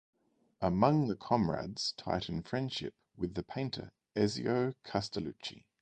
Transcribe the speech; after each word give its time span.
Among 0.61 1.09
the 1.09 1.15
comrades 1.15 1.93
tighten 1.95 2.41
friendship 2.41 2.95
with 3.15 3.35
the 3.35 3.43
painter 3.43 3.91
Ezio 4.15 4.73
Castellucci. 4.83 5.67